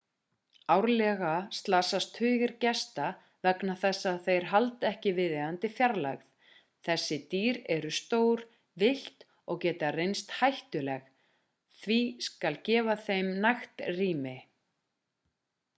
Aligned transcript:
árlega 0.75 1.31
slasast 1.57 2.13
tugir 2.15 2.53
gesta 2.65 3.09
vegna 3.47 3.75
þess 3.83 4.07
að 4.13 4.17
þeir 4.29 4.47
halda 4.55 4.89
ekki 4.91 5.13
viðeigandi 5.19 5.71
fjarlægð 5.75 6.23
þessi 6.89 7.19
dýr 7.35 7.61
eru 7.77 7.93
stór 8.01 8.43
villt 8.87 9.27
og 9.55 9.61
geta 9.69 9.93
reynst 9.99 10.35
hættuleg 10.41 11.05
því 11.85 12.01
skal 12.33 12.57
gefa 12.73 12.97
þeim 13.09 13.31
nægt 13.47 13.85
rými 13.99 14.37